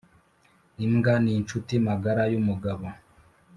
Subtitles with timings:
[0.85, 2.85] imbwa ninshuti magara yumugabo